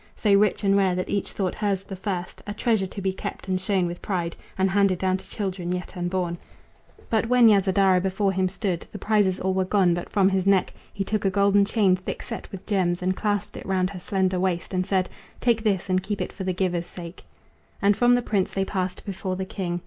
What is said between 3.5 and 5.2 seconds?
shown with pride, And handed down